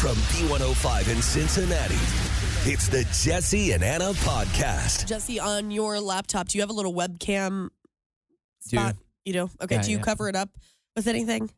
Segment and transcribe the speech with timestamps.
[0.00, 1.94] From B105 in Cincinnati,
[2.64, 5.04] it's the Jesse and Anna podcast.
[5.04, 7.68] Jesse, on your laptop, do you have a little webcam
[8.66, 8.78] Do.
[8.78, 8.96] spot?
[9.26, 9.50] You do?
[9.60, 9.74] Okay.
[9.74, 10.02] Yeah, do you yeah.
[10.02, 10.48] cover it up
[10.96, 11.50] with anything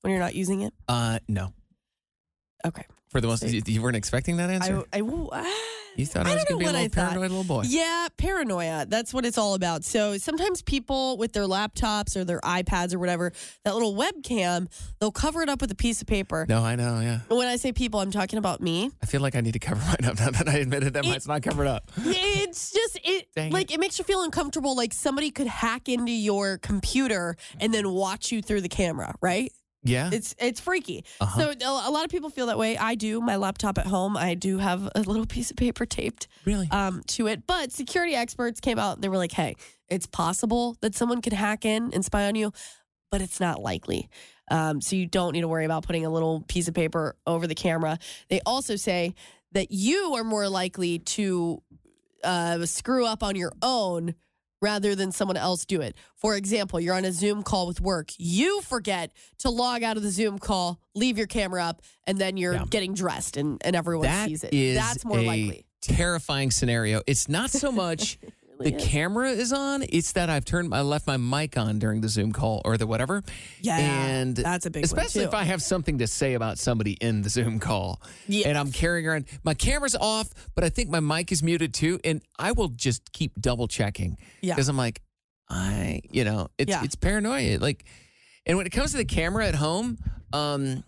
[0.00, 0.72] when you're not using it?
[0.88, 1.52] Uh, no.
[2.66, 2.86] Okay.
[3.10, 4.84] For the most, you, you weren't expecting that answer.
[4.92, 5.52] I, I, ah,
[5.96, 7.08] you thought I, I was going to be a little I thought.
[7.10, 7.64] paranoid little boy.
[7.66, 8.86] Yeah, paranoia.
[8.88, 9.82] That's what it's all about.
[9.84, 13.32] So sometimes people with their laptops or their iPads or whatever,
[13.64, 14.68] that little webcam,
[15.00, 16.46] they'll cover it up with a piece of paper.
[16.48, 17.00] No, I know.
[17.00, 18.92] Yeah, When I say people, I'm talking about me.
[19.02, 21.08] I feel like I need to cover mine up now that I admitted that It-
[21.08, 21.90] mine's not covered up.
[22.42, 23.78] It's just it Dang like it.
[23.80, 28.40] makes you feel uncomfortable like somebody could hack into your computer and then watch you
[28.42, 29.52] through the camera, right?
[29.82, 30.10] Yeah.
[30.12, 31.04] It's it's freaky.
[31.20, 31.40] Uh-huh.
[31.40, 32.76] So a lot of people feel that way.
[32.76, 33.20] I do.
[33.20, 36.68] My laptop at home, I do have a little piece of paper taped really?
[36.70, 37.46] um, to it.
[37.46, 38.96] But security experts came out.
[38.96, 39.56] And they were like, "Hey,
[39.88, 42.52] it's possible that someone could hack in and spy on you,
[43.10, 44.08] but it's not likely.
[44.50, 47.46] Um, so you don't need to worry about putting a little piece of paper over
[47.46, 49.14] the camera." They also say
[49.52, 51.62] that you are more likely to
[52.22, 54.14] uh, screw up on your own
[54.60, 55.96] rather than someone else do it.
[56.16, 58.10] For example, you're on a Zoom call with work.
[58.18, 62.36] You forget to log out of the Zoom call, leave your camera up, and then
[62.36, 62.64] you're Yeah.
[62.68, 64.74] getting dressed and, and everyone That sees it.
[64.74, 65.64] That's more a likely.
[65.80, 67.02] terrifying scenario.
[67.06, 68.18] It's not so much
[68.64, 68.84] the is.
[68.84, 72.32] camera is on; it's that I've turned, I left my mic on during the Zoom
[72.32, 73.22] call or the whatever.
[73.60, 77.22] Yeah, and that's a big especially if I have something to say about somebody in
[77.22, 78.46] the Zoom call, Yes.
[78.46, 81.98] and I'm carrying around my camera's off, but I think my mic is muted too,
[82.04, 84.54] and I will just keep double checking Yeah.
[84.54, 85.00] because I'm like,
[85.48, 86.84] I, you know, it's Yeah.
[86.84, 87.58] it's paranoia.
[87.58, 87.84] Like,
[88.46, 89.98] and when it comes to the camera at home,
[90.32, 90.84] um,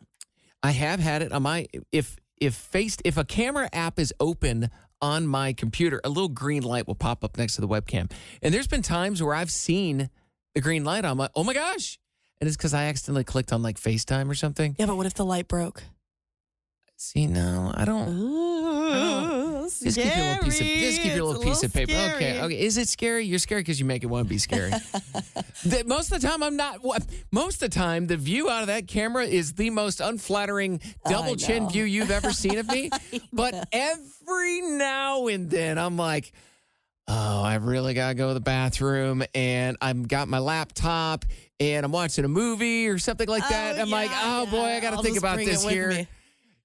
[0.63, 4.71] I have had it on my if if faced if a camera app is open
[5.03, 8.11] on my computer, a little green light will pop up next to the webcam.
[8.41, 10.09] And there's been times where I've seen
[10.55, 11.99] the green light on my oh my gosh.
[12.41, 14.75] And it's because I accidentally clicked on like FaceTime or something.
[14.79, 15.83] Yeah, but what if the light broke?
[16.97, 18.09] See, no, I don't.
[18.09, 19.42] Ooh,
[19.81, 21.93] Just keep your little piece of just keep your little piece of paper.
[21.93, 22.61] Okay, okay.
[22.61, 23.25] Is it scary?
[23.25, 24.73] You're scary because you make it want to be scary.
[25.65, 26.83] The- most of the time, I'm not.
[26.83, 30.81] what- Most of the time, the view out of that camera is the most unflattering
[31.09, 32.91] double chin view you've ever seen of me.
[33.33, 36.33] but every now and then, I'm like,
[37.07, 41.25] oh, I really gotta go to the bathroom, and I've got my laptop,
[41.61, 43.79] and I'm watching a movie or something like that.
[43.79, 45.91] I'm like, oh boy, I gotta I'll think about this here.
[45.91, 46.09] me.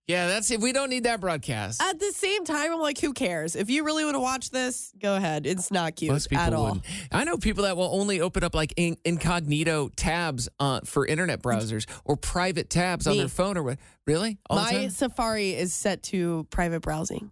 [0.08, 0.62] Yeah, that's it.
[0.62, 1.82] We don't need that broadcast.
[1.82, 3.58] At the same time, I'm like, who cares?
[3.58, 5.46] If you really want to watch this, go ahead.
[5.46, 6.64] It's not cute Most people at all.
[6.66, 6.86] wouldn't.
[7.12, 11.42] I know people that will only open up like in, incognito tabs uh, for internet
[11.42, 13.20] browsers or private tabs on Me.
[13.20, 13.80] their phone or what.
[14.06, 14.38] Really?
[14.50, 14.88] All My?
[14.88, 17.32] Safari is set to private browsing.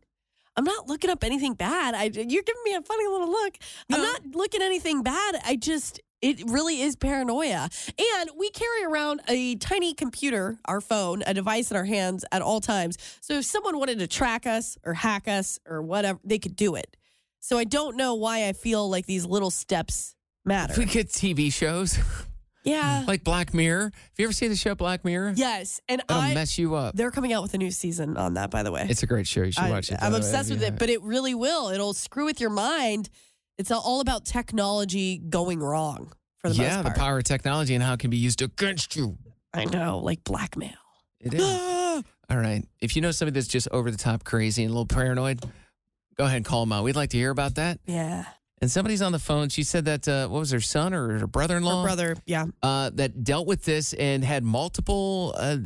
[0.57, 1.95] I'm not looking up anything bad.
[1.95, 3.55] I, you're giving me a funny little look.
[3.91, 5.35] I'm not looking anything bad.
[5.45, 7.69] I just, it really is paranoia.
[7.97, 12.41] And we carry around a tiny computer, our phone, a device in our hands at
[12.41, 12.97] all times.
[13.21, 16.73] So if someone wanted to track us or hack us or whatever, they could do
[16.73, 16.97] it.
[17.41, 20.73] So I don't know why I feel like these little steps matter.
[20.73, 21.99] If we get TV shows
[22.63, 23.03] yeah.
[23.07, 23.91] like Black Mirror.
[23.93, 25.33] Have you ever seen the show Black Mirror?
[25.35, 25.79] Yes.
[25.87, 26.95] And It'll I, mess you up.
[26.95, 28.87] they're coming out with a new season on that, by the way.
[28.89, 29.43] It's a great show.
[29.43, 29.99] You should I, watch it.
[30.01, 31.69] I'm the way, obsessed with you it, but it really will.
[31.69, 33.11] It'll screw with your mind.
[33.57, 37.83] It's all about technology going wrong for the yeah, most the power of technology and
[37.83, 39.17] how it can be used against you.
[39.53, 40.73] I know, like blackmail.
[41.21, 41.43] It is.
[42.29, 42.63] All right.
[42.81, 45.41] If you know somebody that's just over the top crazy and a little paranoid,
[46.17, 46.83] go ahead and call them out.
[46.83, 47.79] We'd like to hear about that.
[47.85, 48.25] yeah,
[48.61, 49.49] And somebody's on the phone.
[49.49, 51.81] She said that, uh, what was her son or her brother in law?
[51.81, 52.17] her brother.
[52.25, 55.33] Yeah, uh, that dealt with this and had multiple.
[55.37, 55.57] Uh,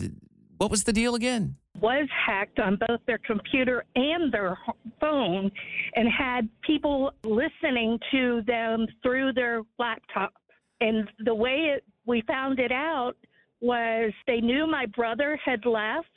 [0.58, 1.56] what was the deal again?
[1.82, 4.58] Was hacked on both their computer and their
[5.00, 5.52] phone
[5.96, 10.34] and had people listening to them through their laptop.
[10.82, 13.14] And the way it, we found it out
[13.62, 16.08] was they knew my brother had left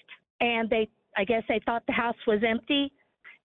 [0.41, 2.91] and they I guess they thought the house was empty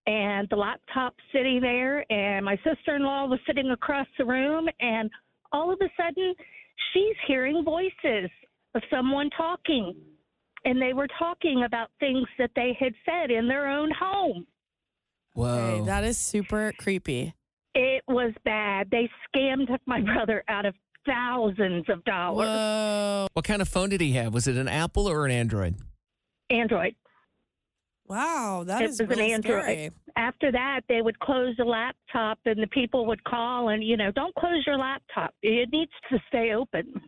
[0.06, 5.10] and the laptop sitting there and my sister-in-law was sitting across the room and
[5.52, 6.34] all of a sudden
[6.92, 8.30] she's hearing voices
[8.74, 9.94] of someone talking
[10.64, 14.46] and they were talking about things that they had said in their own home.
[15.34, 15.46] Whoa.
[15.46, 17.34] Okay, that is super creepy.
[17.74, 18.88] It was bad.
[18.90, 20.74] They scammed my brother out of
[21.06, 22.46] thousands of dollars.
[22.48, 23.26] Whoa.
[23.34, 24.34] what kind of phone did he have?
[24.34, 25.76] Was it an Apple or an Android?
[26.50, 26.94] Android.
[28.06, 29.62] Wow, that It is was an really Android.
[29.62, 29.90] scary.
[30.16, 34.10] After that, they would close the laptop, and the people would call and, you know,
[34.10, 35.34] don't close your laptop.
[35.42, 37.00] It needs to stay open.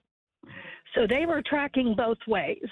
[0.95, 2.63] So they were tracking both ways.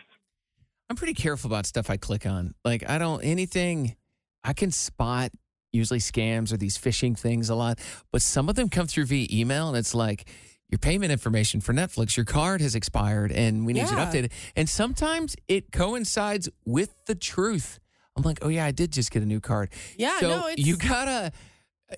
[0.90, 2.54] I'm pretty careful about stuff I click on.
[2.64, 3.96] Like I don't anything
[4.44, 5.30] I can spot
[5.72, 7.78] usually scams or these phishing things a lot,
[8.10, 10.28] but some of them come through via email and it's like
[10.70, 14.10] your payment information for Netflix, your card has expired and we need Yeah.
[14.10, 14.32] update it.
[14.56, 17.80] And sometimes it coincides with the truth.
[18.16, 19.70] I'm like, oh yeah, I did just get a new card.
[19.96, 21.32] Yeah, so no, you gotta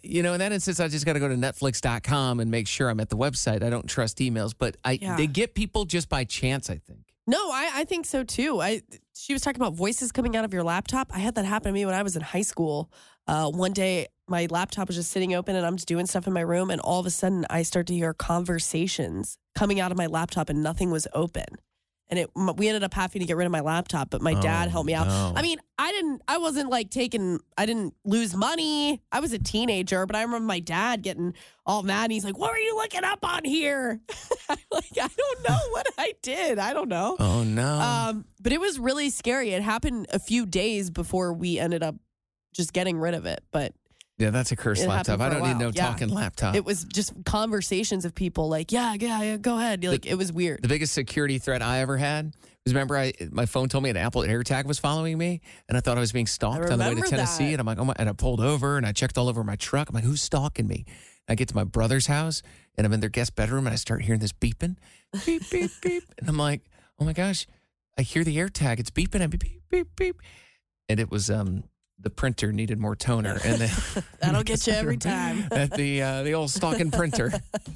[0.04, 2.88] you know, in that instance, I just got to go to Netflix.com and make sure
[2.88, 3.64] I'm at the website.
[3.64, 5.16] I don't trust emails, but I Yeah.
[5.16, 6.70] they get people just by chance.
[6.70, 7.00] I think.
[7.30, 8.60] No, I, I think so too.
[8.60, 8.82] I
[9.14, 11.12] she was talking about voices coming out of your laptop.
[11.14, 12.90] I had that happen to me when I was in high school.
[13.28, 16.32] Uh, one day, my laptop was just sitting open, and I'm just doing stuff in
[16.32, 19.96] my room, and all of a sudden, I start to hear conversations coming out of
[19.96, 21.44] my laptop, and nothing was open.
[22.10, 24.66] And it, we ended up having to get rid of my laptop, but my dad
[24.66, 25.06] Oh, helped me out.
[25.06, 25.32] no.
[25.36, 29.00] I mean, I didn't, I wasn't like taking, I didn't lose money.
[29.12, 31.34] I was a teenager, but I remember my dad getting
[31.64, 32.04] all mad.
[32.04, 34.00] And he's like, "What are you looking up on here?"
[34.48, 36.58] I'm like, I don't know what I did.
[36.58, 37.16] I don't know.
[37.20, 37.78] Oh no.
[37.80, 39.50] Um, but it was really scary.
[39.50, 41.94] It happened a few days before we ended up
[42.52, 43.44] just getting rid of it.
[43.52, 43.72] But
[44.20, 45.19] Yeah, that's a cursed It laptop.
[45.20, 45.87] I don't need no yeah.
[45.87, 46.55] talking laptop.
[46.55, 49.82] it was just conversations of people like, yeah, yeah, yeah go ahead.
[49.82, 50.62] Like it was weird.
[50.62, 52.34] the biggest security threat I ever had
[52.67, 55.81] was remember I my phone told me an Apple AirTag was following me, and I
[55.81, 57.52] thought I was being stalked on the way to Tennessee, that.
[57.52, 59.56] and I'm like, oh my, and I pulled over and I checked all over my
[59.56, 59.88] truck.
[59.88, 60.84] I'm like, who's stalking me?
[61.26, 62.43] I get to my brother's house
[62.76, 64.76] and I'm in their guest bedroom and I start hearing this beeping,
[65.25, 66.61] beep beep beep, and I'm like,
[66.99, 67.46] oh my gosh,
[67.96, 68.81] I hear the AirTag.
[68.81, 70.20] It's beeping and beep beep beep,
[70.90, 71.64] and it was um
[72.02, 73.70] the printer needed more toner, and then
[74.20, 75.44] That'll get you every time.
[75.52, 77.32] at the uh, the old stalking printer.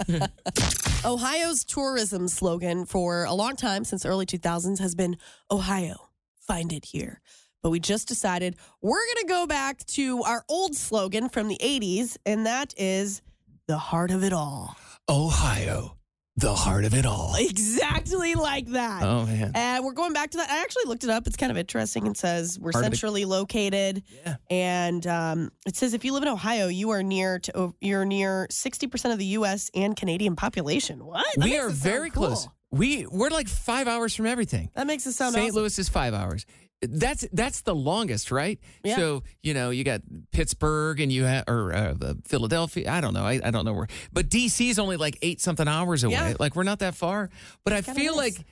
[1.05, 5.17] Ohio's tourism slogan for a long time since early 2000s has been
[5.51, 6.09] Ohio,
[6.47, 7.21] find it here.
[7.63, 11.59] But we just decided we're going to go back to our old slogan from the
[11.63, 13.23] 80s, and that is
[13.69, 14.77] the heart of it all.
[15.09, 15.97] Ohio,
[16.37, 17.35] the heart of it all.
[17.39, 19.03] Exactly like that.
[19.03, 19.53] Oh man.
[19.55, 20.51] And we're going back to that.
[20.51, 21.27] I actually looked it up.
[21.27, 22.07] It's kind of interesting.
[22.07, 24.37] It says we're Heart of the- centrally located, Yeah.
[24.51, 28.47] and um, it says if you live in Ohio, you are near to you're near
[28.51, 29.71] sixty percent of the U.S.
[29.75, 31.05] and Canadian population.
[31.05, 31.25] What?
[31.37, 32.27] That we are very cool.
[32.29, 32.49] close.
[32.71, 34.71] We we're like five hours from everything.
[34.75, 35.51] That makes it sound St.
[35.51, 35.57] awesome.
[35.61, 36.45] Louis is five hours.
[36.91, 38.59] That's that's the longest, right?
[38.83, 38.97] Yeah.
[38.97, 40.03] So you know you got
[40.33, 42.91] Pittsburgh and you have or uh, Philadelphia.
[42.91, 43.25] I don't know.
[43.25, 46.15] I, I don't know where, but DC is only like eight something hours away.
[46.15, 46.35] Yeah.
[46.39, 47.31] Like we're not that far.
[47.65, 48.19] But I kinda feel is.
[48.19, 48.47] like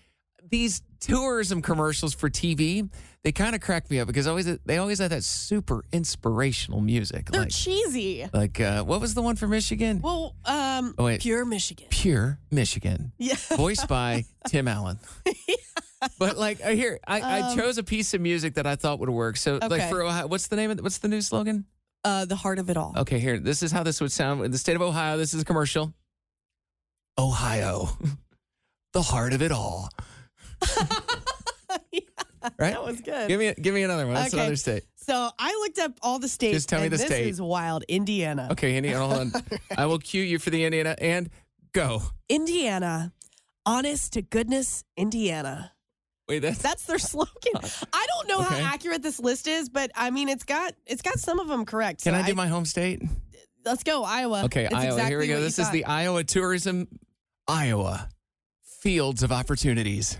[0.52, 2.88] these tourism commercials for TV
[3.24, 7.30] they kind of crack me up because always they always have that super inspirational music.
[7.30, 8.28] They're like cheesy.
[8.32, 10.00] like uh, what was the one for Michigan?
[10.00, 11.20] Well, um, Oh, wait.
[11.20, 11.86] pure Michigan.
[11.88, 13.12] Pure Michigan.
[13.18, 13.36] Yeah.
[13.56, 14.98] voiced by Tim Allen.
[16.18, 19.08] But like I here, I, I chose a piece of music that I thought would
[19.08, 19.36] work.
[19.36, 21.64] So like Um, for Ohio, what's the name of what's the new slogan?
[22.02, 22.92] Uh, the heart of it all.
[22.96, 23.38] Okay, here.
[23.38, 25.16] This is how this would sound in the state of Ohio.
[25.16, 25.94] This is a commercial.
[27.16, 27.90] Ohio,
[28.92, 29.90] the heart of it all.
[32.58, 32.72] Right?
[32.72, 33.28] That was good.
[33.28, 34.14] Give me give me another one.
[34.14, 34.42] That's Okay.
[34.42, 34.82] another state.
[34.96, 36.54] so I looked up all the states.
[36.56, 37.28] Just tell me and the this state.
[37.28, 37.84] is wild.
[37.86, 38.48] Indiana.
[38.50, 39.32] Okay, Indiana, hold on.
[39.78, 41.30] I will cue you for the Indiana and
[41.72, 42.02] go.
[42.28, 43.12] Indiana.
[43.64, 45.70] Honest to goodness, Indiana.
[46.28, 47.30] Wait, that's That's their slogan.
[47.92, 48.60] I don't know Okay.
[48.60, 51.64] how accurate this list is, but I mean, it's got it's got some of them
[51.64, 52.02] correct.
[52.02, 53.02] Can So I do my home state?
[53.64, 54.44] Let's go, Iowa.
[54.46, 55.04] Okay, It's Iowa.
[55.04, 55.40] Here we go.
[55.40, 55.72] This is thought.
[55.72, 56.88] the Iowa tourism,
[57.46, 58.08] Iowa,
[58.80, 60.18] fields of opportunities.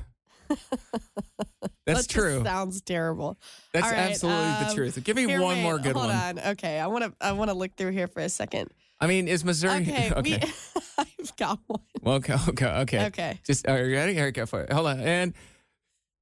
[1.86, 2.42] That's That true.
[2.44, 3.38] sounds terrible.
[3.72, 5.04] That's All right, absolutely the um, truth.
[5.04, 6.38] Give me Here, one wait, more good hold one.
[6.38, 6.38] on.
[6.52, 8.70] Okay, I want to I want to look through here for a second.
[9.00, 10.42] I mean, is Missouri Okay, okay?
[10.44, 10.52] We,
[10.98, 11.80] I've got one.
[12.00, 13.06] well, okay, okay, okay.
[13.06, 13.40] Okay.
[13.44, 14.14] Just are you ready?
[14.14, 14.72] Here, go for it.
[14.72, 15.34] Hold on, and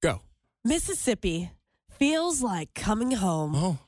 [0.03, 0.21] go.
[0.65, 1.51] Mississippi
[1.99, 3.53] feels like coming home.
[3.55, 3.79] Oh,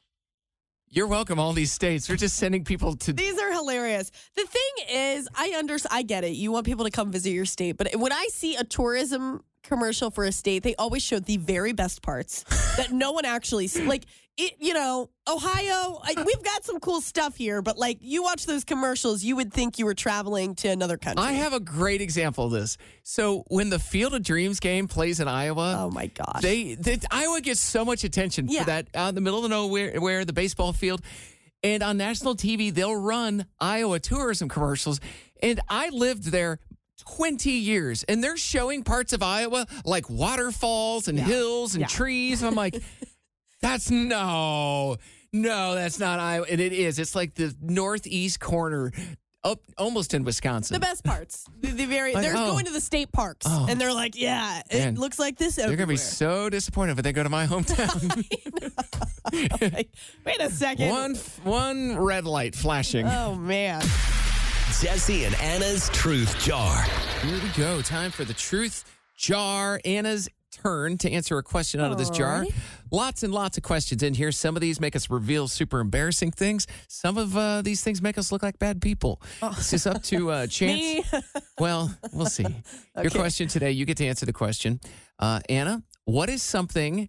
[0.88, 1.38] you're welcome.
[1.38, 2.06] All these states.
[2.08, 3.14] We're just sending people to.
[3.14, 4.10] These are hilarious.
[4.36, 5.94] The thing is, I understand.
[5.94, 6.32] I get it.
[6.32, 10.10] You want people to come visit your state, but when I see a tourism commercial
[10.10, 12.44] for a state, they always showed the very best parts
[12.76, 13.68] that no one actually.
[13.68, 14.04] Like
[14.36, 16.00] it, you know, Ohio.
[16.02, 19.52] I, we've got some cool stuff here, but like you watch those commercials, you would
[19.52, 21.24] think you were traveling to another country.
[21.24, 22.76] I have a great example of this.
[23.02, 26.42] So when the Field of Dreams game plays in Iowa, oh my gosh.
[26.42, 28.60] They, they Iowa gets so much attention Yeah.
[28.60, 31.02] for that out in the middle of nowhere, where the baseball field,
[31.62, 34.98] and on national TV they'll run Iowa tourism commercials.
[35.42, 36.58] And I lived there.
[37.06, 41.86] 20 years and they're showing parts of Iowa like waterfalls and hills and Yeah.
[41.88, 42.42] trees.
[42.42, 42.80] And I'm like,
[43.60, 44.96] that's no,
[45.32, 46.46] no, that's not Iowa.
[46.50, 46.98] And it is.
[46.98, 48.92] It's like the northeast corner
[49.44, 50.72] up almost in Wisconsin.
[50.74, 51.44] the best parts.
[51.62, 52.52] The, the very Like, they're oh.
[52.52, 53.66] going to the state parks Oh.
[53.68, 54.94] and they're like, yeah, it Man.
[54.94, 58.24] looks like this They're gonna be so disappointed when they go to my hometown.
[60.24, 60.88] Wait a second.
[60.90, 63.06] one one red light flashing.
[63.06, 63.82] Oh man.
[64.80, 66.82] Jesse and Anna's Truth Jar.
[67.24, 67.82] Here we go.
[67.82, 68.84] Time for the truth
[69.16, 69.80] jar.
[69.84, 72.42] Anna's turn to answer a question out of this jar.
[72.44, 72.54] Alrighty.
[72.90, 74.32] Lots and lots of questions in here.
[74.32, 76.66] Some of these make us reveal super embarrassing things.
[76.88, 79.20] Some of uh, these things make us look like bad people.
[79.56, 80.80] This is up to uh, chance.
[80.80, 81.04] Me.
[81.58, 82.42] Well, we'll see.
[82.42, 83.18] Your Okay.
[83.18, 84.80] question today, you get to answer the question.
[85.18, 87.08] Uh, Anna, what is something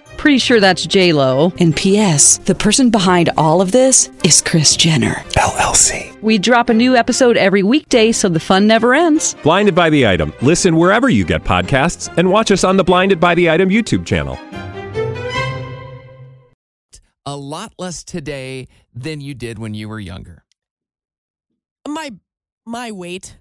[0.21, 1.51] Pretty sure that's J Lo.
[1.59, 2.37] And P.S.
[2.37, 5.15] The person behind all of this is Kris Jenner.
[5.33, 6.15] LLC.
[6.21, 9.35] We drop a new episode every weekday, so the fun never ends.
[9.41, 10.31] Blinded by the item.
[10.43, 14.05] Listen wherever you get podcasts, and watch us on the Blinded by the Item YouTube
[14.05, 14.37] channel.
[17.25, 20.45] A lot less today than you did when you were younger.
[21.87, 22.11] my
[22.63, 23.39] my weight,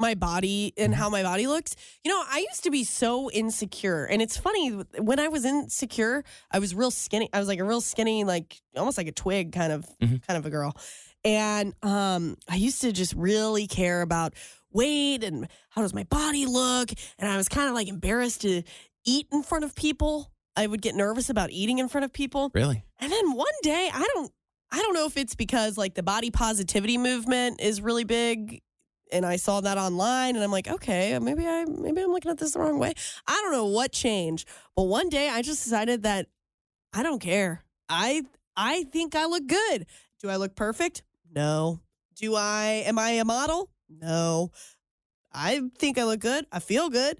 [0.00, 1.00] my body, and Mm-hmm.
[1.02, 1.76] how my body looks.
[2.04, 6.24] You know, I used to be so insecure, and it's funny when I was insecure,
[6.50, 7.28] I was real skinny.
[7.32, 10.26] I was like a real skinny, like almost like a twig kind of Mhm.
[10.26, 10.76] kind of a girl,
[11.24, 14.34] and um, I used to just really care about
[14.72, 18.62] weight and how does my body look, and I was kind of like embarrassed to
[19.06, 20.30] eat in front of people.
[20.56, 22.50] I would get nervous about eating in front of people.
[22.54, 22.84] Really?
[23.00, 24.32] And then one day, I don't
[24.72, 28.60] I don't know if it's because like the body positivity movement is really big
[29.14, 32.38] and I saw that online and I'm like, okay, maybe I maybe I'm looking at
[32.38, 32.92] this the wrong way.
[33.26, 36.26] I don't know what changed, but one day I just decided that
[36.92, 37.64] I don't care.
[37.88, 38.22] I
[38.56, 39.86] I think I look good.
[40.20, 41.04] Do I look perfect?
[41.32, 41.80] No.
[42.16, 43.70] Do I am I a model?
[43.88, 44.50] No.
[45.32, 46.46] I think I look good.
[46.52, 47.18] I feel good.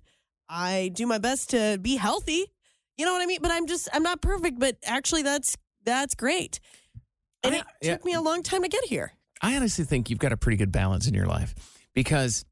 [0.48, 2.52] I do my best to be healthy.
[2.96, 3.38] You know what I mean?
[3.40, 6.58] But I'm just I'm not perfect, but actually that's that's great.
[7.44, 7.92] And I- it yeah.
[7.92, 9.12] took me a long time to get here.
[9.40, 11.54] I honestly think you've got a pretty good balance in your life
[11.94, 12.44] because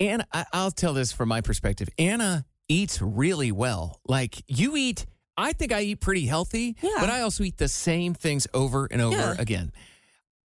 [0.00, 1.88] Anna, I, I'll tell this from my perspective.
[1.98, 4.00] Anna eats really well.
[4.06, 6.90] Like you eat, I think I eat pretty healthy, Yeah.
[7.00, 9.34] but I also eat the same things over and over Yeah.
[9.38, 9.72] again.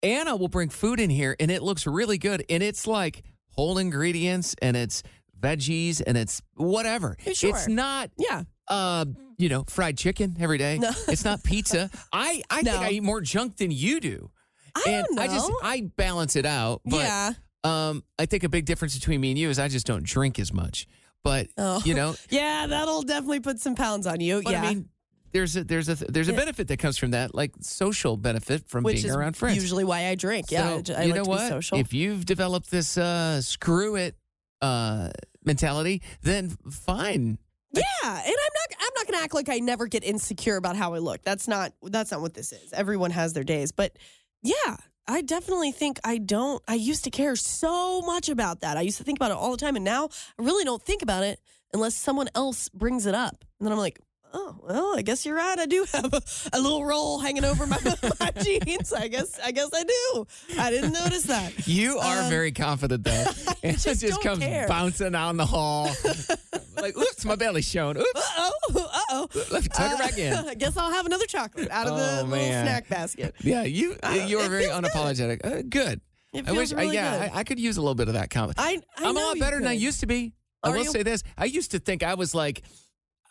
[0.01, 2.43] Anna will bring food in here and it looks really good.
[2.50, 5.03] And it's like whole ingredients and it's
[5.39, 7.15] veggies and it's whatever.
[7.33, 7.51] Sure.
[7.51, 8.43] It's not Yeah.
[8.67, 9.05] uh,
[9.38, 10.77] you know, fried chicken every day.
[10.77, 10.91] No.
[11.07, 11.89] It's not pizza.
[12.13, 12.72] I, I No.
[12.72, 14.31] think I eat more junk than you do.
[14.75, 15.22] I and don't know.
[15.24, 16.82] I just I balance it out.
[16.86, 17.34] But yeah.
[17.63, 20.39] um I think a big difference between me and you is I just don't drink
[20.39, 20.88] as much.
[21.24, 21.82] But Oh.
[21.86, 24.42] you know, Yeah, that'll definitely put some pounds on you.
[24.44, 24.62] but yeah.
[24.62, 24.89] I mean
[25.32, 28.84] there's a there's a there's a benefit that comes from that, like social benefit from
[28.84, 29.56] Which being around friends.
[29.58, 30.51] usually why I drink.
[30.51, 30.75] Yeah.
[30.75, 31.74] I So, I, you like know what?
[31.74, 34.15] If you've developed this uh screw it
[34.62, 35.10] uh
[35.44, 37.38] mentality, then fine.
[37.74, 40.75] yeah, and I'm not I'm not going to act like I never get insecure about
[40.75, 41.24] how I look.
[41.24, 42.72] That's not that's not what this is.
[42.72, 43.98] Everyone has their days, but
[44.43, 48.77] yeah, I definitely think I don't I used to care so much about that.
[48.77, 51.01] I used to think about it all the time and now I really don't think
[51.01, 51.39] about it
[51.73, 53.43] unless someone else brings it up.
[53.59, 54.00] And then I'm like,
[54.33, 55.57] "Oh, well, I guess you're right.
[55.59, 56.21] I do have a,
[56.53, 57.77] a little roll hanging over my,
[58.19, 58.91] my jeans.
[58.93, 60.27] I guess I guess I do.
[60.59, 61.67] I didn't notice that.
[61.67, 63.25] You are Um, very confident though.
[63.63, 64.67] and just it just comes care.
[64.67, 65.89] bouncing down the hall.
[66.81, 67.97] like, oops, my belly's showing.
[67.97, 68.11] Oops.
[68.15, 68.51] Uh-oh.
[68.75, 69.27] Uh-oh.
[69.51, 70.33] Let's tuck her back in.
[70.33, 72.65] I guess I'll have another chocolate out of the Oh, little man.
[72.65, 73.35] snack basket.
[73.41, 74.83] Yeah, you Uh, you are it very good.
[74.83, 75.45] unapologetic.
[75.45, 76.01] Uh, good.
[76.33, 77.31] It I wish, uh, really yeah, good.
[77.35, 78.55] I, I could use a little bit of that comment.
[78.57, 79.83] I, I I'm a lot better than I could.
[79.83, 80.33] used to be.
[80.63, 80.89] I Are will you?
[80.89, 82.63] say this: I used to think I was like,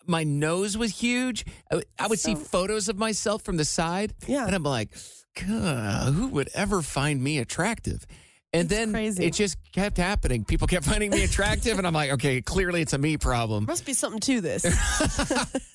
[0.07, 1.45] my nose was huge.
[1.71, 4.47] I, I would see photos of myself from the side, Yeah.
[4.47, 4.91] and I'm like,
[5.47, 8.07] God, who would ever find me attractive?
[8.55, 9.25] And then crazy.
[9.25, 10.45] it just kept happening.
[10.45, 13.65] People kept finding me attractive, and I'm like, okay, clearly it's a me problem.
[13.65, 14.63] Must be something to this.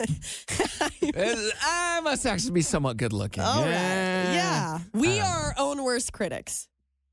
[1.15, 3.43] I must actually be somewhat good looking.
[3.43, 3.71] All right.
[3.71, 4.79] Yeah.
[4.93, 6.67] We Um, are our own worst critics.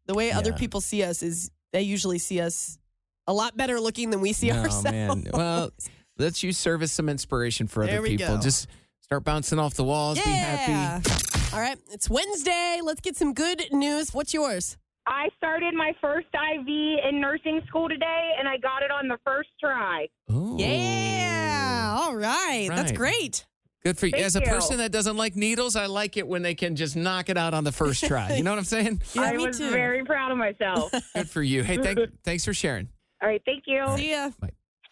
[0.07, 0.57] The way other Yeah.
[0.57, 2.79] people see us is they usually see us
[3.27, 4.85] a lot better looking than we see Oh, ourselves.
[4.93, 5.25] man.
[5.33, 5.71] Well,
[6.19, 8.37] let's you serve as some inspiration for There other we people.
[8.37, 8.43] go.
[8.43, 8.69] Just
[9.01, 10.19] start bouncing off the walls.
[10.19, 11.11] Be happy.
[11.55, 11.79] All right.
[11.93, 12.81] It's Wednesday.
[12.83, 14.13] Let's get some good news.
[14.13, 14.77] What's yours?
[15.07, 19.19] I started my first IV in nursing school today, and I got it on the
[19.25, 20.09] first try.
[20.33, 20.57] Ooh.
[20.59, 21.97] Yeah.
[22.01, 22.67] All right.
[22.69, 22.71] right.
[22.75, 23.45] That's great.
[23.85, 24.13] Good for you.
[24.13, 24.47] Thank As a you.
[24.47, 27.53] person that doesn't like needles, I like it when they can just knock it out
[27.53, 28.35] on the first try.
[28.35, 29.03] You know what I'm saying?
[29.15, 29.71] Yeah, I me was too.
[29.71, 30.91] very proud of myself.
[31.15, 31.63] Good for you.
[31.63, 32.89] Hey, thank, thanks for sharing.
[33.23, 33.85] All right, thank you.
[33.97, 34.31] See ya.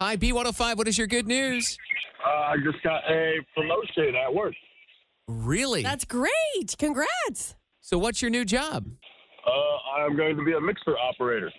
[0.03, 0.79] Hi, B105.
[0.79, 1.79] What is your good news?
[2.27, 4.53] Uh, I just got a promotion at work.
[5.29, 5.85] Really?
[5.85, 6.75] That's great.
[6.77, 7.55] Congrats.
[7.81, 8.85] so, what's your new job?
[9.47, 11.53] Uh, I'm going to be a mixer operator.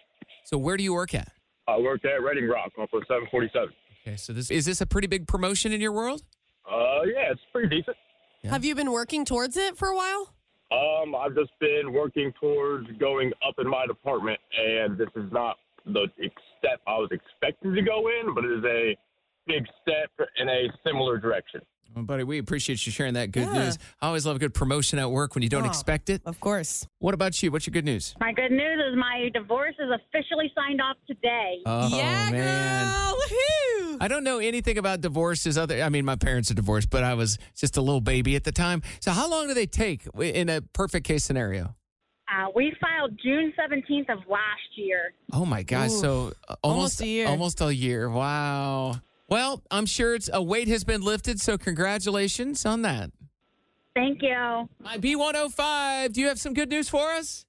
[0.44, 1.32] So, where do you work at?
[1.70, 3.70] I work at Reading Rock off of 747.
[4.06, 6.22] Okay, so this is this a pretty big promotion in your world?
[6.70, 7.96] Uh, yeah, it's pretty decent.
[8.42, 8.52] Yeah.
[8.52, 10.34] Have you been working towards it for a while?
[10.70, 15.56] Um, I've just been working towards going up in my department, and this is not
[15.86, 16.08] the
[16.60, 18.98] step I was expecting to go in, but it is a
[19.48, 21.62] big step in a similar direction.
[21.96, 23.66] Well, buddy, we appreciate you sharing that good Yeah.
[23.66, 23.78] news.
[24.02, 25.68] I always love a good promotion at work when you don't Oh.
[25.68, 26.22] expect it.
[26.25, 26.88] Of course.
[27.00, 27.52] What about you?
[27.52, 28.16] What's your good news?
[28.20, 31.60] My good news is my divorce is officially signed off today.
[31.68, 32.88] Oh yeah, man.
[32.88, 33.20] girl.
[33.20, 33.98] Woohoo.
[34.02, 35.56] I don't know anything about divorces.
[35.56, 38.44] Other, I mean, my parents are divorced, but I was just a little baby at
[38.44, 38.82] the time.
[39.00, 41.75] So, how long do they take in a perfect case scenario?
[42.34, 45.13] Uh, we filed June 17th of last year.
[45.32, 45.92] Oh my gosh!
[45.92, 46.00] Ooh.
[46.00, 47.28] So uh, Almost almost a year.
[47.28, 48.10] Almost a year.
[48.10, 48.96] Wow.
[49.30, 51.40] Well, I'm sure it's a weight has been lifted.
[51.42, 53.12] So, congratulations on that.
[53.96, 54.70] Thank you.
[54.80, 56.13] My B105.
[56.13, 57.46] Do you have some good news for us?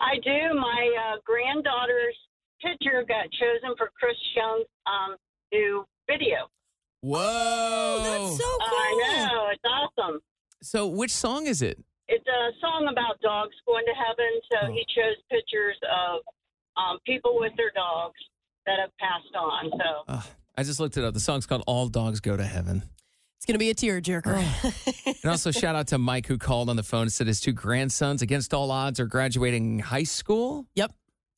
[0.00, 0.54] I do.
[0.54, 2.16] My uh, granddaughter's
[2.62, 5.16] picture got chosen for Chris Young's um,
[5.52, 6.48] new video.
[7.00, 7.18] Whoa!
[7.20, 8.78] Oh, that's so cool.
[8.78, 9.48] I know.
[9.52, 10.20] It's awesome.
[10.62, 11.78] So, which song is it?
[12.08, 14.40] It's a song about dogs going to heaven.
[14.50, 14.72] So Oh.
[14.72, 16.20] he chose pictures of
[16.76, 18.16] um, people with their dogs
[18.66, 19.70] that have passed on.
[19.72, 20.22] So Uh,
[20.56, 21.14] I just looked it up.
[21.14, 22.82] The song's called "All Dogs Go to Heaven."
[23.36, 25.14] It's going to be a tearjerker.
[25.22, 27.52] And also, shout out to Mike who called on the phone and said his two
[27.52, 30.66] grandsons, against all odds, are graduating high school.
[30.74, 30.92] Yep.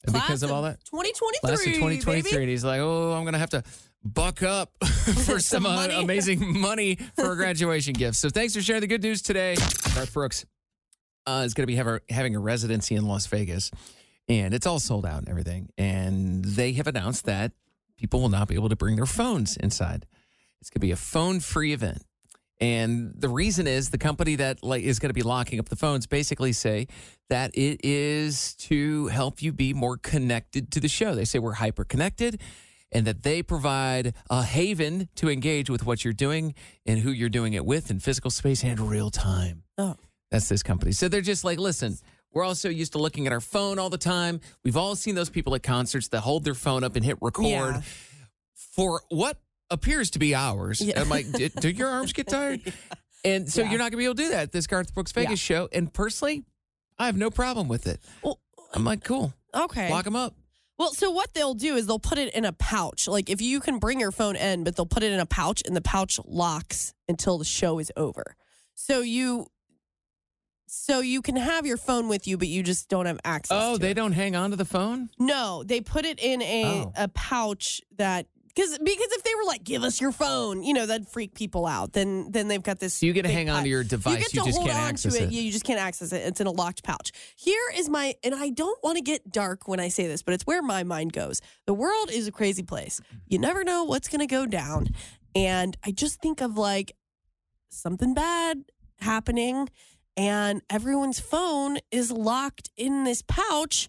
[0.05, 1.41] And because Class of all that, 2023.
[1.41, 2.23] class of 2023.
[2.31, 2.43] baby.
[2.43, 3.63] And he's like, oh, I'm going to have to
[4.03, 4.73] buck up
[5.27, 5.95] for some, Some uh, money.
[5.95, 8.17] amazing money for a graduation gift.
[8.17, 9.57] So thanks for sharing the good news today.
[9.95, 10.47] Garth Brooks
[11.27, 13.71] uh, is going to be having a residency in Las Vegas,
[14.29, 15.71] and it's all sold out and everything.
[15.77, 17.53] And they have announced that
[17.97, 20.07] people will not be able to bring their phones inside.
[20.61, 22.03] It's going to be a phone-free event.
[22.61, 25.77] And the reason is the company that like is going to be locking up the
[25.77, 26.89] phones basically say
[27.31, 31.15] that it is to help you be more connected to the show.
[31.15, 32.41] They say we're hyper connected
[32.93, 36.55] and that they provide a haven to engage with what you're doing
[36.85, 39.63] and who you're doing it with in physical space and real time.
[39.79, 39.97] Oh.
[40.31, 40.93] That's this company.
[40.93, 41.99] So they're just like, listen,
[42.33, 44.41] we're also used to looking at our phone all the time.
[44.65, 47.47] We've all seen those people at concerts that hold their phone up and hit record
[47.77, 47.83] Yeah.
[48.55, 49.39] for what
[49.71, 50.81] appears to be hours.
[50.81, 51.01] Yeah.
[51.01, 52.61] I'm like, do, do your arms get tired?
[53.23, 53.69] And so Yeah.
[53.69, 55.69] you're not going to be able to do that at this Garth Brooks Vegas show.
[55.73, 56.43] And personally,
[56.99, 58.01] I have no problem with it.
[58.23, 58.41] Well,
[58.73, 59.91] I'm like, cool, okay.
[59.91, 60.35] lock them up.
[60.79, 63.07] Well, so what they'll do is they'll put it in a pouch.
[63.07, 65.63] Like if you can bring your phone in, but they'll put it in a pouch
[65.67, 68.37] and the pouch locks until the show is over.
[68.75, 69.49] So you
[70.73, 73.59] so you can have your phone with you, but you just don't have access.
[73.61, 73.95] Oh, they it.
[73.95, 75.11] don't hang on to the phone?
[75.19, 76.93] No, they put it in a Oh.
[76.97, 80.87] a pouch that because because if they were like, give us your phone, you know,
[80.87, 81.93] that'd freak people out.
[81.93, 82.95] Then then they've got this.
[82.95, 84.15] So you get to hang on to your device.
[84.15, 85.33] You, get You to just hold can't on access to it.
[85.33, 86.19] Yeah, you just can't access it.
[86.19, 87.11] It's in a locked pouch.
[87.37, 90.35] Here is my, and I don't want to get dark when I say this, but
[90.35, 91.41] it's where my mind goes.
[91.67, 93.01] The world is a crazy place.
[93.27, 94.89] You never know what's going to go down,
[95.35, 96.97] and I just think of like
[97.71, 98.65] something bad
[99.01, 99.69] happening,
[100.17, 103.89] and everyone's phone is locked in this pouch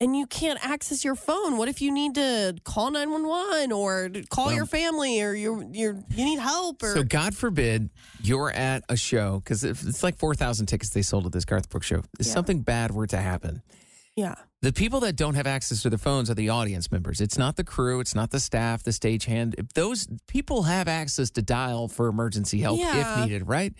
[0.00, 1.56] and you can't access your phone.
[1.56, 6.04] What if you need to call 911 or call Well- your family or you you
[6.10, 7.90] you need help or So God forbid
[8.22, 11.68] you're at a show because it's like four thousand tickets they sold at this Garth
[11.68, 12.02] Brooks show.
[12.20, 12.32] If Yeah.
[12.32, 13.62] something bad were to happen,
[14.14, 14.36] yeah.
[14.62, 17.20] the people that don't have access to their phones are the audience members.
[17.20, 17.98] It's not the crew.
[17.98, 19.54] It's not the staff, the stagehand.
[19.58, 23.20] If those people have access to dial for emergency help Yeah.
[23.22, 23.72] if needed, right?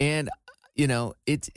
[0.00, 0.28] And
[0.76, 1.48] you know it.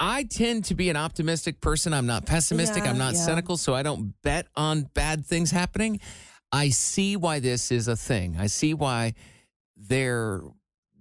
[0.00, 1.92] I tend to be an optimistic person.
[1.92, 2.84] I'm not pessimistic.
[2.84, 3.20] Yeah, I'm not yeah.
[3.20, 6.00] cynical, so I don't bet on bad things happening.
[6.52, 8.36] I see why this is a thing.
[8.38, 9.14] I see why
[9.76, 10.42] they're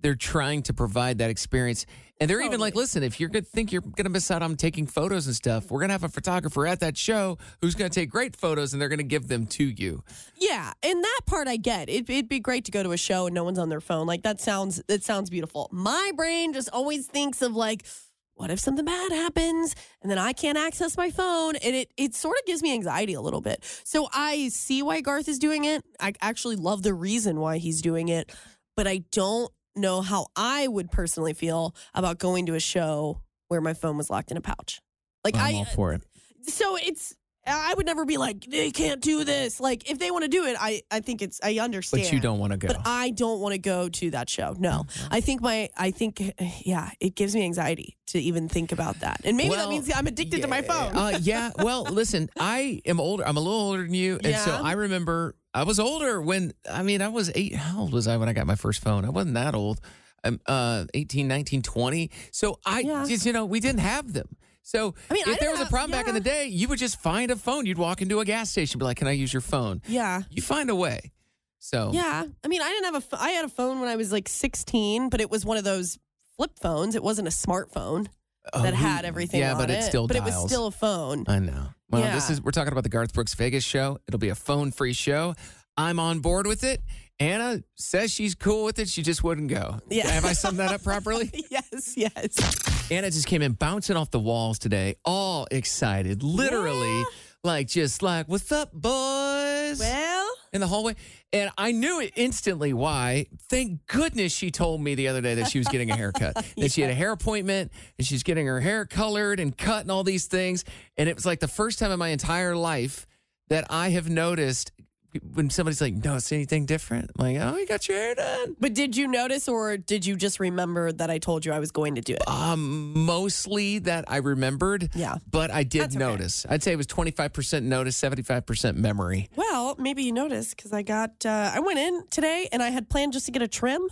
[0.01, 1.85] they're trying to provide that experience.
[2.19, 4.41] And they're even like, listen, if you're going to think you're going to miss out
[4.41, 7.75] on taking photos and stuff, we're going to have a photographer at that show who's
[7.75, 10.03] going to take great photos and they're going to give them to you.
[10.35, 11.89] Yeah, and that part I get.
[11.89, 14.07] It, it'd be great to go to a show and no one's on their phone.
[14.07, 15.69] Like that sounds that sounds beautiful.
[15.71, 17.85] My brain just always thinks of like,
[18.33, 21.55] what if something bad happens and then I can't access my phone?
[21.57, 23.63] And it it sort of gives me anxiety a little bit.
[23.83, 25.83] So I see why Garth is doing it.
[25.99, 28.31] I actually love the reason why he's doing it,
[28.75, 33.61] but I don't know how I would personally feel about going to a show where
[33.61, 34.81] my phone was locked in a pouch.
[35.23, 36.01] Like I'm I all for it.
[36.01, 37.15] Uh, so it's
[37.47, 39.59] I would never be like they can't do this.
[39.59, 42.03] Like if they want to do it, I I think it's I understand.
[42.03, 42.67] But you don't want to go.
[42.67, 44.55] But I don't want to go to that show.
[44.57, 46.21] No, I think my I think
[46.65, 50.07] yeah, it gives me anxiety to even think about that, and maybe that means I'm
[50.07, 50.95] addicted to my phone.
[50.95, 51.51] uh, yeah.
[51.57, 53.25] Well, listen, I am older.
[53.27, 56.53] I'm a little older than you, and so I remember I was older when.
[56.71, 57.55] I mean, I was eight.
[57.55, 59.05] How old was I when I got my first phone?
[59.05, 59.79] I wasn't that old.
[60.23, 62.11] I'm uh, 18, 19, 20.
[62.31, 64.35] So I just, you know, we didn't have them.
[64.67, 66.67] So I mean, I if there didn't was a problem back in the day, you
[66.67, 67.65] would just find a phone.
[67.65, 70.23] You'd walk into a gas station, be like, "Can I use your phone?" yeah.
[70.29, 71.13] You find a way.
[71.59, 73.21] So Yeah, I mean, I didn't have a.
[73.21, 75.97] I had a phone when I was like 16, but it was one of those
[76.35, 76.95] flip phones.
[76.95, 78.07] It wasn't a smartphone
[78.51, 79.39] Oh, that had everything.
[79.39, 81.23] Yeah, on but it it still But it was still a phone.
[81.29, 81.69] I know.
[81.89, 83.99] Well, this is we're talking about the Garth Brooks Vegas show.
[84.05, 85.33] It'll be a phone-free show.
[85.77, 86.81] I'm on board with it.
[87.19, 88.87] Anna says she's cool with it.
[88.89, 89.79] She just wouldn't go.
[89.89, 90.07] Yeah.
[90.07, 91.31] Have I summed that up properly?
[91.49, 92.91] yes, yes.
[92.91, 97.03] Anna just came in bouncing off the walls today, all excited, literally,
[97.43, 100.95] like just like, "What's up, boys?" Well, in the hallway,
[101.33, 102.71] and I knew it instantly.
[102.73, 103.25] Why?
[103.49, 106.35] Thank goodness she told me the other day that she was getting a haircut.
[106.57, 109.91] That she had a hair appointment, and she's getting her hair colored and cut and
[109.91, 110.63] all these things.
[110.97, 113.05] And it was like the first time in my entire life
[113.49, 114.71] that I have noticed
[115.17, 118.55] when somebody's like, "No, it's anything different?" I'm like, "Oh, you got your hair done."
[118.59, 121.71] But did you notice, or did you just remember that I told you I was
[121.71, 122.27] going to do it?
[122.27, 124.89] Um, mostly that I remembered.
[124.95, 125.15] Yeah.
[125.29, 126.05] But I did That's okay.
[126.05, 126.45] notice.
[126.49, 129.29] I'd say it was 25% notice, 75% memory.
[129.35, 132.89] Well, maybe you noticed because I got uh, I went in today and I had
[132.89, 133.87] planned just to get a trim,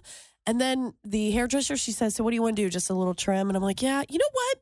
[0.48, 2.70] and then the hairdresser she says, "So what do you want to do?
[2.70, 4.58] Just a little trim?" And I'm like, "Yeah, you know what?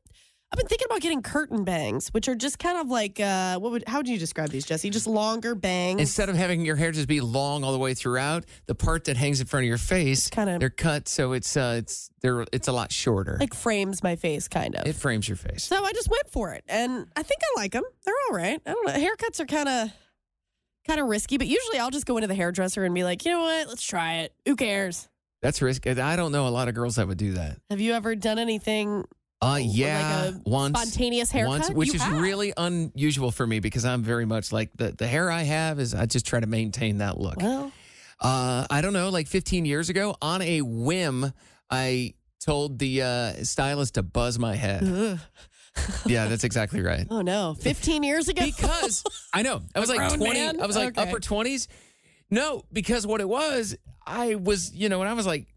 [0.53, 3.71] I've been thinking about getting curtain bangs, which are just kind of like uh, what
[3.71, 4.91] would how would you describe these, Jesse?
[4.91, 5.99] Just longer bangs.
[5.99, 9.17] Instead of having your hair just be long all the way throughout, the part that
[9.17, 12.67] hangs in front of your face, kinda- they're cut so it's uh it's they're it's
[12.67, 13.37] a lot shorter.
[13.39, 14.85] like frames my face, kind of.
[14.85, 15.63] it frames your face.
[15.63, 17.83] So I just went for it, and I think I like them.
[18.05, 18.61] They're all right.
[18.63, 18.93] I don't know.
[18.93, 19.89] Haircuts are kind of
[20.87, 23.31] kind of risky, but usually I'll just go into the hairdresser and be like, you
[23.31, 23.69] know what?
[23.69, 24.35] Let's try it.
[24.45, 25.09] Who cares?
[25.41, 25.89] That's risky.
[25.89, 27.57] I don't know a lot of girls that would do that.
[27.71, 29.03] Have you ever done anything
[29.43, 31.49] Uh yeah, a once spontaneous haircut?
[31.49, 32.21] once, which You is have.
[32.21, 35.93] really unusual for me because I'm very much like the the hair I have is
[35.93, 37.38] I just try to maintain that look.
[37.41, 37.71] Well,
[38.21, 41.34] Uh, I don't know, like 15 years ago, on a whim,
[41.69, 44.84] I told the uh, stylist to buzz my head.
[44.86, 45.19] ugh.
[46.06, 47.06] yeah, that's exactly right.
[47.10, 48.45] oh no, 15 years ago.
[48.45, 49.03] Because
[49.34, 50.34] I know I was like 20.
[50.34, 50.62] man?
[50.62, 51.10] I was like Okay.
[51.10, 51.67] upper 20s.
[52.29, 53.75] No, because what it was,
[54.06, 55.47] I was, you know, when I was like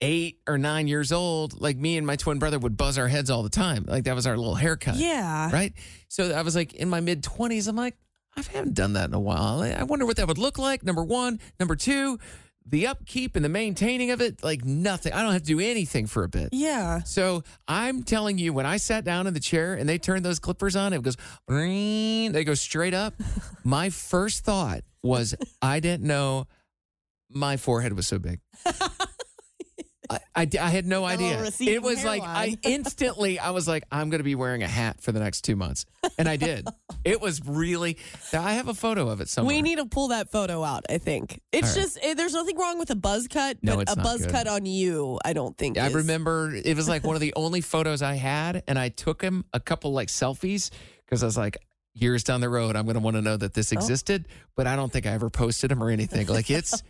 [0.00, 3.30] eight or nine years old, like me and my twin brother would buzz our heads
[3.30, 3.84] all the time.
[3.86, 4.96] Like that was our little haircut.
[4.96, 5.50] yeah.
[5.52, 5.72] Right.
[6.08, 7.68] So I was like in my mid 20s.
[7.68, 7.96] I'm like,
[8.36, 9.62] I haven't done that in a while.
[9.62, 10.82] I I wonder what that would look like.
[10.82, 11.40] Number one.
[11.58, 12.18] Number two,
[12.64, 15.12] the upkeep and the maintaining of it, like nothing.
[15.12, 16.50] I don't have to do anything for a bit.
[16.52, 17.02] Yeah.
[17.02, 20.38] So I'm telling you, when I sat down in the chair and they turned those
[20.38, 21.16] clippers on, it goes,
[21.48, 23.14] they go straight up.
[23.64, 26.46] my first thought was, I didn't know
[27.28, 28.40] my forehead was so big.
[30.10, 31.50] I, I, I had no idea.
[31.60, 35.00] It was like I instantly I was like I'm going to be wearing a hat
[35.00, 35.86] for the next two months,
[36.18, 36.66] and I did.
[37.04, 37.96] it was really.
[38.32, 39.54] I have a photo of it somewhere.
[39.54, 41.40] We need to pull that photo out, I think.
[41.52, 41.82] It's right.
[41.82, 44.32] just, eh, there's nothing wrong with a buzz cut, No, but a buzz good.
[44.32, 45.78] cut on you, I don't think.
[45.78, 48.88] I is- remember it was like one of the only photos I had, and I
[48.88, 50.70] took him a couple like selfies
[51.06, 51.56] because I was like,
[51.94, 53.54] years down the road, I'm going to want to know that Oh.
[53.54, 54.26] this existed,
[54.56, 56.26] but I don't think I ever posted them or anything.
[56.28, 56.82] Like it's,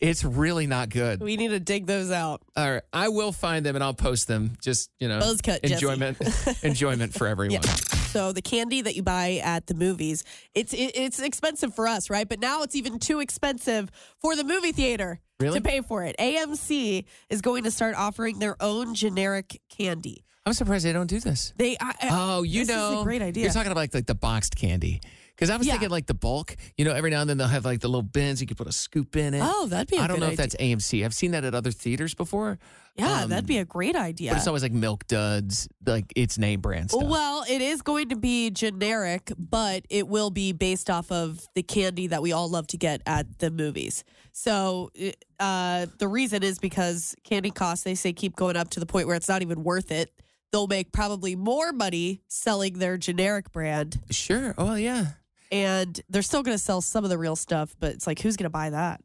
[0.00, 1.20] it's really not good.
[1.20, 2.42] We need to dig those out.
[2.56, 4.52] All right, I will find them and I'll post them.
[4.62, 6.18] Just you know, Buzz cut, enjoyment,
[6.62, 7.62] enjoyment for everyone.
[7.62, 12.08] So the candy that you buy at the movies, it's it, it's expensive for us,
[12.08, 12.26] right?
[12.28, 13.90] But now it's even too expensive
[14.22, 15.60] for the movie theater Really?
[15.60, 16.16] to pay for it.
[16.18, 20.24] AMC is going to start offering their own generic candy.
[20.46, 21.52] I'm surprised they don't do this.
[21.56, 23.44] They I, I- Oh, you this is a great idea.
[23.44, 25.00] You're talking about like, like the boxed candy.
[25.34, 25.74] Because I was Yeah.
[25.74, 26.56] thinking like the bulk.
[26.78, 28.40] You know, every now and then they'll have like the little bins.
[28.40, 29.42] You could put a scoop in it.
[29.44, 31.04] Oh, that'd be a I don't know if that's AMC.
[31.04, 32.58] I've seen that at other theaters before.
[32.96, 34.30] yeah, Um, that'd be a great idea.
[34.30, 37.02] But it's always like Milk Duds, like it's name brand stuff.
[37.04, 41.62] Well, it is going to be generic, but it will be based off of the
[41.62, 44.04] candy that we all love to get at the movies.
[44.32, 44.90] So
[45.38, 49.06] uh, the reason is because candy costs, they say, keep going up to the point
[49.06, 50.10] where it's not even worth it.
[50.52, 54.54] They'll make probably more money selling their generic brand, Sure.
[54.56, 55.06] Oh, yeah.
[55.52, 57.74] and they're still going to sell some of the real stuff.
[57.78, 59.00] But it's like, who's going to buy that?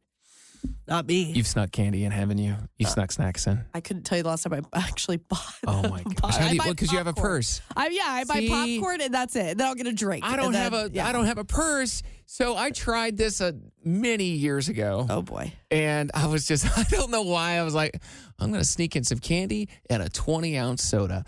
[0.88, 1.24] Not me.
[1.32, 2.56] You've snuck candy in, haven't you?
[2.78, 3.64] You Uh, snuck snacks in.
[3.74, 5.56] I couldn't tell you the last time I actually bought.
[5.66, 6.38] Oh my gosh!
[6.38, 7.62] I buy Because you have a purse.
[7.76, 8.50] I, yeah, I buy See?
[8.80, 9.58] popcorn and that's it.
[9.58, 10.26] Then I'll get a drink.
[10.26, 10.90] I don't and have then- a.
[10.94, 11.12] yeah.
[11.12, 12.04] don't have a purse.
[12.26, 13.52] So I tried this uh,
[13.84, 15.06] many years ago.
[15.10, 15.54] Oh boy.
[15.70, 17.54] And I was just, I don't know why.
[17.58, 18.02] I was like,
[18.40, 21.26] I'm going to sneak in some candy and a 20 ounce soda.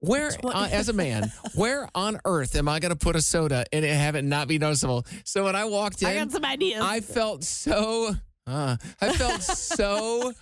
[0.00, 3.64] Where, uh, as a man, where on earth am I going to put a soda
[3.72, 5.04] and it have it not be noticeable?
[5.24, 6.80] So when I walked in, I got some ideas.
[6.82, 8.14] I felt so.
[8.46, 10.32] Uh, I felt so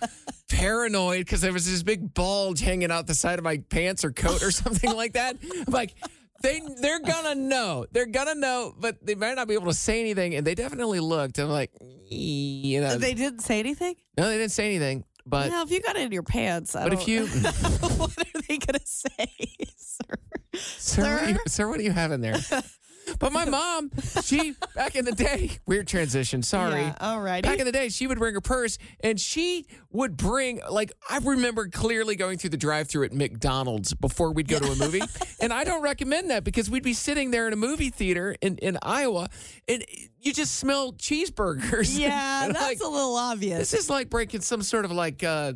[0.49, 4.11] paranoid because there was this big bulge hanging out the side of my pants or
[4.11, 5.37] coat or something like that.
[5.67, 5.95] I'm like,
[6.41, 7.85] they they're gonna know.
[7.91, 10.35] They're gonna know, but they might not be able to say anything.
[10.35, 11.39] And they definitely looked.
[11.39, 11.71] I'm like,
[12.07, 13.95] you know, they didn't say anything.
[14.17, 15.03] no, they didn't say anything.
[15.25, 17.25] But if you got it in your pants, I but don't, if you,
[17.97, 19.27] what are they gonna say,
[19.77, 20.15] sir?
[20.53, 21.41] sir, what do you, Sir?
[21.47, 22.35] sir, what do you have in there?
[23.19, 23.91] But my mom,
[24.23, 26.41] she back in the day, weird transition.
[26.43, 26.81] Sorry.
[26.81, 27.47] Yeah, all righty.
[27.47, 31.19] Back in the day, she would bring her purse and she would bring, like, I
[31.19, 35.01] remember clearly going through the drive through at McDonald's before we'd go to a movie.
[35.41, 38.57] and I don't recommend that because we'd be sitting there in a movie theater in,
[38.57, 39.29] in Iowa
[39.67, 39.83] and
[40.19, 41.95] you just smell cheeseburgers.
[42.05, 43.71] Yeah, that's like, a little obvious.
[43.71, 45.53] This is like breaking some sort of like, uh,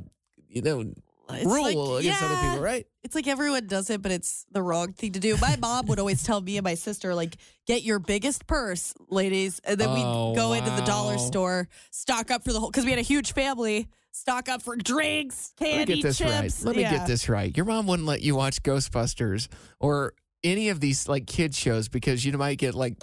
[0.48, 0.94] you know,
[1.32, 1.63] It's rule
[1.96, 2.86] like- against other people, right?
[3.04, 5.38] It's like everyone does it, but it's the wrong thing to do.
[5.38, 9.60] My mom would always tell me and my sister, like, get your biggest purse, ladies.
[9.63, 12.84] And then Oh, we'd go into the dollar store, stock up for the whole, because
[12.86, 16.30] we had a huge family, stock up for drinks, Let me candy, get this chips.
[16.32, 16.54] right.
[16.65, 16.92] Let me Yeah.
[16.98, 17.56] get this right.
[17.56, 19.48] Your mom wouldn't let you watch Ghostbusters
[19.80, 20.13] or
[20.44, 22.96] any of these like kid shows because you might get like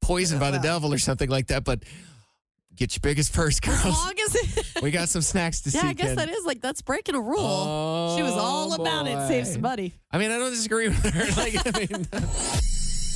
[0.00, 1.64] poisoned by the devil or something like that.
[1.64, 1.82] But
[2.76, 3.96] get your biggest purse, As girls.
[3.96, 5.78] long as it, we got some snacks to see.
[5.82, 5.88] yeah.
[5.88, 6.18] I guess kid.
[6.18, 8.16] that is like, that's breaking a rule.
[8.16, 9.94] she was all Oh, about it, save some money.
[10.10, 11.26] I mean, I don't disagree with her.
[11.36, 12.06] Like, I mean,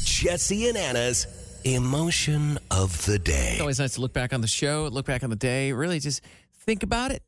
[0.05, 1.27] Jesse and Anna's
[1.65, 3.51] emotion of the day.
[3.53, 5.99] it's always nice to look back on the show, look back on the day, really
[6.01, 6.23] just
[6.65, 7.23] think about it,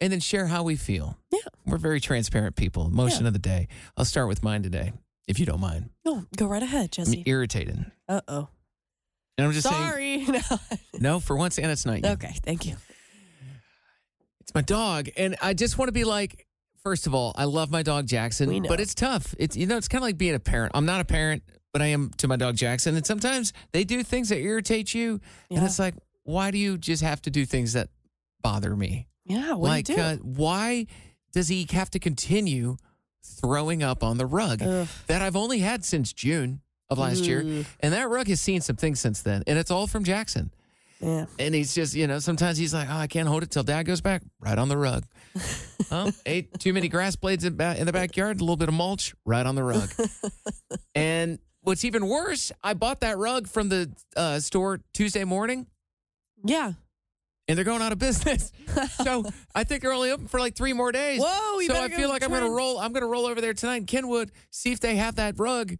[0.00, 1.16] and then share how we feel.
[1.32, 1.38] Yeah.
[1.66, 2.86] We're very transparent people.
[2.86, 3.68] Emotion of the day.
[3.96, 4.92] I'll start with mine today,
[5.28, 5.90] if you don't mind.
[6.04, 7.22] No, go right ahead, I'm Jesse.
[7.26, 7.90] irritated.
[8.08, 8.48] Uh oh.
[9.40, 10.26] And I'm just saying, Sorry.
[10.28, 10.58] No.
[10.98, 12.10] no, for once, and it's not you.
[12.10, 12.76] okay, thank you.
[14.40, 16.46] It's my dog, and I just want to be like.
[16.82, 19.34] First of all, I love my dog Jackson, but it's tough.
[19.38, 20.72] It's you know, it's kind of like being a parent.
[20.74, 21.42] I'm not a parent,
[21.74, 25.20] but I am to my dog Jackson, and sometimes they do things that irritate you,
[25.50, 27.90] and it's like, why do you just have to do things that
[28.40, 29.08] bother me?
[29.26, 30.02] Yeah, like, do you do?
[30.02, 30.86] Uh, why
[31.32, 32.78] does he have to continue
[33.22, 34.88] throwing up on the rug Ugh.
[35.06, 37.64] that I've only had since June of last year, Mm.
[37.80, 40.50] and that rug has seen some things since then, and it's all from Jackson.
[41.00, 41.24] yeah.
[41.38, 43.84] And he's just, you know, sometimes he's like, oh, I can't hold it till dad
[43.86, 44.20] goes back.
[44.38, 45.04] Right on the rug.
[45.90, 48.74] oh, ate too many grass blades in, ba- in the backyard, a little bit of
[48.74, 49.88] mulch, right on the rug.
[50.94, 55.66] and what's even worse, I bought that rug from the uh, store Tuesday morning
[56.44, 56.72] Yeah.
[57.48, 58.52] and they're going out of business.
[59.02, 59.24] so
[59.54, 61.20] I think they're only open for like three more days.
[61.24, 62.78] Whoa, you so I feel like I'm going to roll.
[62.78, 65.76] I'm going to roll over there tonight in Kenwood, see if they have that rug,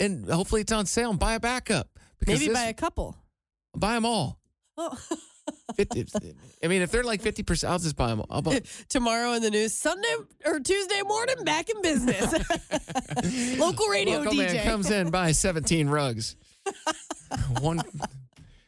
[0.00, 1.88] and hopefully it's on sale and buy a backup.
[2.20, 3.16] Because Maybe this- buy a couple.
[3.76, 4.38] buy them all.
[4.76, 4.98] Oh.
[5.76, 6.06] 50,
[6.62, 8.22] I mean, if they're like 50%, I'll just buy them.
[8.30, 10.08] I'll buy, Tomorrow in the news, Sunday
[10.46, 12.32] or Tuesday morning, back in business.
[13.58, 14.54] Local radio Local DJ.
[14.54, 16.36] man comes in, buys 17 rugs.
[17.60, 17.82] one,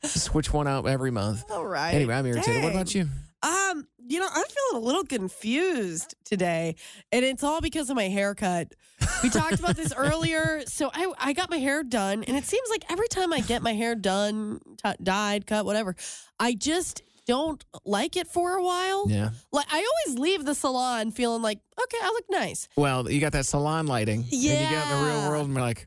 [0.05, 1.45] switch one out every month.
[1.51, 1.95] All right.
[1.95, 2.63] Anyway, I'm irritated.
[2.63, 3.09] What about you?
[3.47, 6.75] Um, you know, I'm feeling a little confused today,
[7.13, 8.75] and it's all because of my haircut.
[9.23, 10.63] We talked about this earlier.
[10.67, 13.63] So I, I got my hair done, and it seems like every time I get
[13.63, 15.95] my hair done, t- dyed, cut, whatever,
[16.41, 19.09] I just don't like it for a while.
[19.09, 19.31] Yeah.
[19.53, 22.69] Like I always leave the salon feeling like, okay, I look nice.
[22.77, 24.21] Well, you got that salon lighting.
[24.23, 25.87] And you get in the real world and we're like.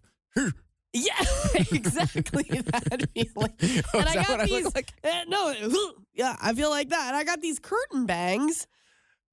[0.93, 1.13] Yeah,
[1.71, 3.83] exactly that feeling.
[3.93, 4.63] Oh, and I got I these.
[4.65, 4.91] look like?
[5.03, 5.53] uh, no,
[6.13, 7.07] yeah, I feel like that.
[7.09, 8.65] And I got these curtain bangs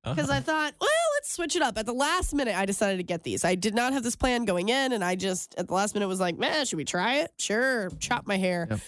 [0.04, 0.38] because Uh-huh.
[0.38, 1.78] I thought, well, let's switch it up.
[1.78, 3.44] At the last minute, I decided to get these.
[3.44, 6.08] I did not have this plan going in, and I just at the last minute
[6.08, 7.30] was like, man, should we try it?
[7.38, 8.66] Sure, chop my hair.
[8.70, 8.80] Yep.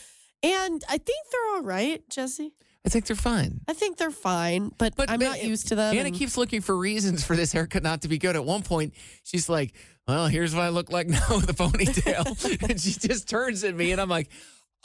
[0.44, 2.52] And I think they're all right, Jesse.
[2.86, 3.60] I think they're fine.
[3.66, 5.96] I think they're fine, but, I'm man, not used to them.
[5.96, 8.36] Anna and- keeps looking for reasons for this haircut not to be good.
[8.36, 9.74] At one point, she's like,
[10.08, 13.76] "Well, here's what I look like now with a ponytail," and she just turns at
[13.76, 14.30] me, and I'm like,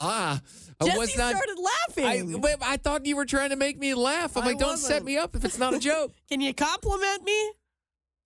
[0.00, 0.40] "Ah,
[0.80, 1.56] I Jesse was not." started
[1.88, 2.40] laughing.
[2.40, 4.36] but I thought you were trying to make me laugh.
[4.36, 5.06] I'm I like, "Don't set wasn't.
[5.06, 7.52] me up if it's not a joke." Can you compliment me?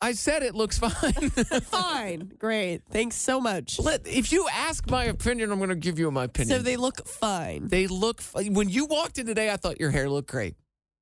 [0.01, 1.31] I said it looks fine.
[1.31, 2.83] Fine, great.
[2.89, 3.81] Thanks so much.
[3.81, 6.57] Let- if you ask my opinion, I'm going to give you my opinion.
[6.59, 7.67] So they look fine.
[7.67, 8.21] They look.
[8.21, 10.55] f- When you walked in today, I thought your hair looked great.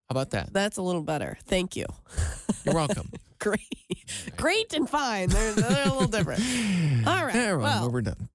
[0.08, 0.50] How about that?
[0.50, 1.36] That's a little better.
[1.44, 1.84] Thank you.
[2.64, 3.10] You're welcome.
[3.40, 4.34] Great.
[4.36, 5.28] Great and fine.
[5.28, 6.40] They're, they're a little different.
[7.06, 7.34] All right.
[7.34, 8.28] Well, well, we're done.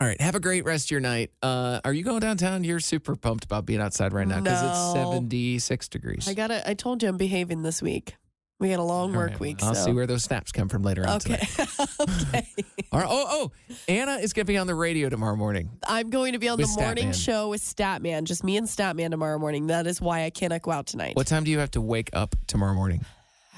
[0.00, 0.20] All right.
[0.20, 1.30] Have a great rest of your night.
[1.42, 2.64] Uh, are you going downtown?
[2.64, 6.28] You're super pumped about being outside right now because it's 76 degrees.
[6.28, 8.16] I got to I told you I'm behaving this week.
[8.60, 9.62] We had a long All work right, week.
[9.62, 9.86] I'll so.
[9.86, 11.34] see where those snaps come from later on Okay.
[12.00, 12.46] okay.
[12.92, 13.08] All right.
[13.10, 15.70] Oh, oh, Anna is going to be on the radio tomorrow morning.
[15.86, 17.24] I'm going to be on the morning Statman.
[17.24, 19.66] show with Statman, just me and Statman tomorrow morning.
[19.66, 21.16] That is why I cannot go out tonight.
[21.16, 23.04] What time do you have to wake up tomorrow morning?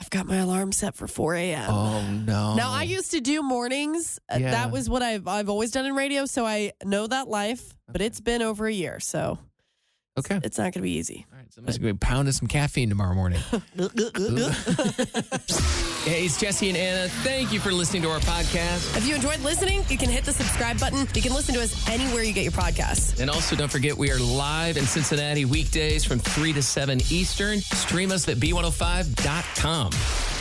[0.01, 1.71] I've got my alarm set for 4 a.m.
[1.71, 2.55] Oh no.
[2.55, 4.19] Now I used to do mornings.
[4.33, 4.51] Uh, Yeah.
[4.51, 7.75] That was what I've I've always done in radio, so I know that life.
[7.89, 9.39] But it's been over a year, so
[10.19, 10.41] Okay.
[10.43, 11.27] it's not going to be easy.
[11.31, 13.41] All right, so I'm just going to be pounding some caffeine tomorrow morning.
[13.51, 13.61] hey,
[16.25, 17.09] it's Jesse and Anna.
[17.23, 18.97] Thank you for listening to our podcast.
[18.97, 21.07] If you enjoyed listening, you can hit the subscribe button.
[21.15, 23.21] You can listen to us anywhere you get your podcasts.
[23.21, 27.61] And also, don't forget, we are live in Cincinnati weekdays from 3 to 7 Eastern.
[27.61, 30.36] Stream us at b105.com.